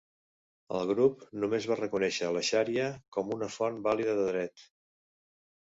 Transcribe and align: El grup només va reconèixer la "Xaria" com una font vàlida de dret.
El 0.77 0.87
grup 0.91 1.25
només 1.43 1.67
va 1.73 1.77
reconèixer 1.81 2.31
la 2.39 2.43
"Xaria" 2.49 2.89
com 3.19 3.39
una 3.39 3.53
font 3.59 3.79
vàlida 3.91 4.19
de 4.23 4.29
dret. 4.35 4.71